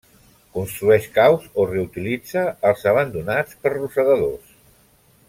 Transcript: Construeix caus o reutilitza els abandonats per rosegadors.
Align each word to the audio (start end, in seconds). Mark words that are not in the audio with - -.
Construeix 0.57 1.05
caus 1.17 1.43
o 1.63 1.67
reutilitza 1.73 2.45
els 2.71 2.87
abandonats 2.95 3.61
per 3.67 3.75
rosegadors. 3.79 4.57